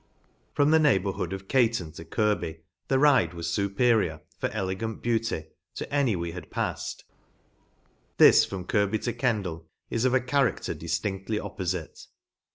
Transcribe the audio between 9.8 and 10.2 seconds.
is of a